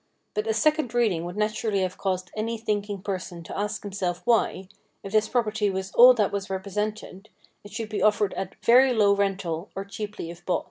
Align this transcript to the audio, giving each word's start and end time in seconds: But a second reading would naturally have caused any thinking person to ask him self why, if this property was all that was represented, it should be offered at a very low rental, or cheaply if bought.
But 0.33 0.47
a 0.47 0.53
second 0.55 0.95
reading 0.95 1.25
would 1.25 1.37
naturally 1.37 1.81
have 1.81 1.95
caused 1.95 2.31
any 2.35 2.57
thinking 2.57 3.03
person 3.03 3.43
to 3.43 3.55
ask 3.55 3.85
him 3.85 3.91
self 3.91 4.23
why, 4.25 4.67
if 5.03 5.11
this 5.11 5.29
property 5.29 5.69
was 5.69 5.91
all 5.91 6.15
that 6.15 6.31
was 6.31 6.49
represented, 6.49 7.29
it 7.63 7.71
should 7.71 7.89
be 7.89 8.01
offered 8.01 8.33
at 8.33 8.53
a 8.55 8.65
very 8.65 8.93
low 8.95 9.13
rental, 9.15 9.69
or 9.75 9.85
cheaply 9.85 10.31
if 10.31 10.43
bought. 10.43 10.59